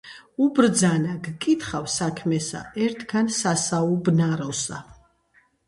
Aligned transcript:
უბრძანა: 0.43 1.17
"გკითხავ 1.27 1.85
საქმესა, 1.97 2.63
ერთგან 2.87 3.31
სასაუბნაროსა: 3.43 4.85